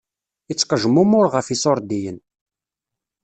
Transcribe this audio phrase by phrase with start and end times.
[0.51, 2.17] Ittqejmumuṛ ɣef iṣuṛdiyen.